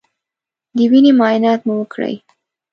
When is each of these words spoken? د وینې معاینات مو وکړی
د 0.75 0.77
وینې 0.91 1.11
معاینات 1.17 1.59
مو 1.67 1.73
وکړی 1.79 2.15